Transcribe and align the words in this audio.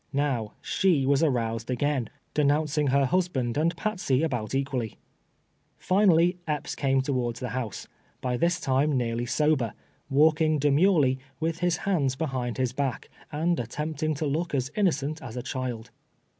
Now, 0.13 0.53
she 0.61 1.05
was 1.05 1.21
aroused 1.21 1.69
again, 1.69 2.09
denouncing 2.33 2.87
her 2.87 3.05
husband 3.05 3.55
and 3.55 3.77
Patsey 3.77 4.23
about 4.23 4.55
equally. 4.55 4.97
Finally, 5.77 6.37
Epps 6.47 6.73
came 6.73 7.03
towards 7.03 7.39
the 7.39 7.49
house, 7.49 7.87
by 8.19 8.35
this 8.35 8.59
time 8.59 8.97
nearly 8.97 9.27
sober, 9.27 9.75
walking 10.09 10.57
demurely, 10.57 11.19
with 11.39 11.59
his 11.59 11.77
liands 11.77 12.17
be 12.17 12.25
hind 12.25 12.57
his 12.57 12.73
back, 12.73 13.11
and 13.31 13.59
attempting 13.59 14.15
to 14.15 14.25
look 14.25 14.55
as 14.55 14.71
innocent 14.75 15.21
as 15.21 15.37
a 15.37 15.43
child. 15.43 15.91